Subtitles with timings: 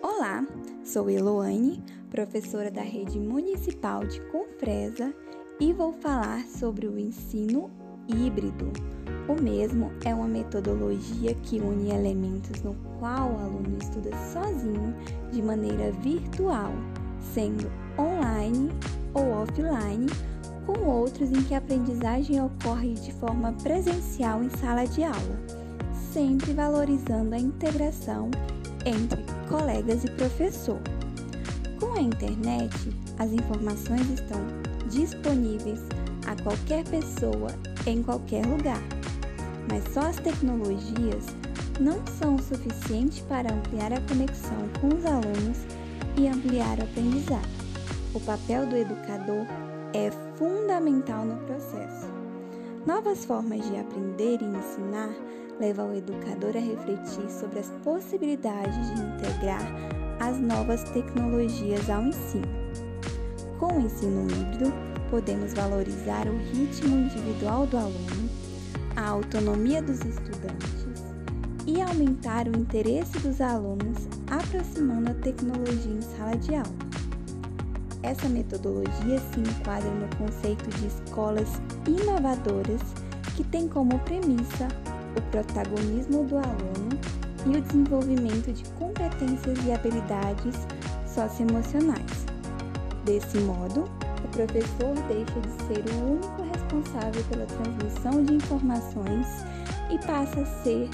[0.00, 0.46] Olá,
[0.84, 5.12] sou Eloane, professora da Rede Municipal de Confresa
[5.58, 7.68] e vou falar sobre o ensino
[8.06, 8.72] híbrido.
[9.26, 14.94] O mesmo é uma metodologia que une elementos no qual o aluno estuda sozinho
[15.32, 16.70] de maneira virtual,
[17.34, 17.68] sendo
[17.98, 18.70] online
[19.14, 20.06] ou offline,
[20.64, 25.42] com outros em que a aprendizagem ocorre de forma presencial em sala de aula,
[26.12, 28.30] sempre valorizando a integração
[28.86, 30.78] entre colegas e professor.
[31.80, 32.74] Com a internet,
[33.18, 34.40] as informações estão
[34.88, 35.80] disponíveis
[36.26, 37.48] a qualquer pessoa
[37.86, 38.82] em qualquer lugar,
[39.70, 41.26] mas só as tecnologias
[41.80, 45.58] não são o suficiente para ampliar a conexão com os alunos
[46.16, 47.48] e ampliar o aprendizado.
[48.14, 49.46] O papel do educador
[49.94, 52.17] é fundamental no processo.
[52.88, 55.14] Novas formas de aprender e ensinar
[55.60, 59.60] levam o educador a refletir sobre as possibilidades de integrar
[60.18, 62.48] as novas tecnologias ao ensino.
[63.58, 64.72] Com o ensino híbrido,
[65.10, 68.30] podemos valorizar o ritmo individual do aluno,
[68.96, 70.86] a autonomia dos estudantes
[71.66, 76.87] e aumentar o interesse dos alunos, aproximando a tecnologia em sala de aula.
[78.08, 82.80] Essa metodologia se enquadra no conceito de escolas inovadoras
[83.36, 84.66] que tem como premissa
[85.14, 86.88] o protagonismo do aluno
[87.44, 90.56] e o desenvolvimento de competências e habilidades
[91.06, 92.24] socioemocionais.
[93.04, 93.84] Desse modo,
[94.24, 99.26] o professor deixa de ser o único responsável pela transmissão de informações
[99.90, 100.88] e passa a ser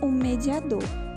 [0.00, 1.09] um mediador